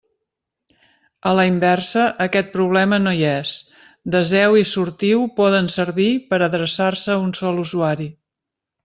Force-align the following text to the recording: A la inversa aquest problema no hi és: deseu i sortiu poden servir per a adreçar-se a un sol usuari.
A 1.31 1.33
la 1.39 1.43
inversa 1.49 2.05
aquest 2.25 2.49
problema 2.55 2.99
no 3.03 3.13
hi 3.17 3.21
és: 3.33 3.51
deseu 4.15 4.57
i 4.65 4.67
sortiu 4.73 5.23
poden 5.41 5.69
servir 5.75 6.09
per 6.33 6.41
a 6.43 6.45
adreçar-se 6.47 7.15
a 7.19 7.23
un 7.27 7.35
sol 7.43 7.63
usuari. 7.67 8.09